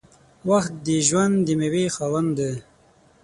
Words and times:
•وخت 0.49 0.73
د 0.87 0.87
ژوند 1.07 1.35
د 1.47 1.49
میوې 1.59 1.85
خاوند 1.95 2.29
دی. 2.39 2.53